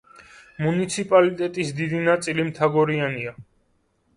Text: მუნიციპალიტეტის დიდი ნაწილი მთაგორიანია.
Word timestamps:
მუნიციპალიტეტის 0.67 1.73
დიდი 1.81 1.99
ნაწილი 2.09 2.47
მთაგორიანია. 2.49 3.37